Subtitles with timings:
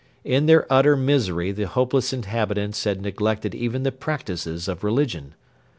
[0.23, 5.35] In their utter misery the hopeless inhabitants had neglected even the practices of religion.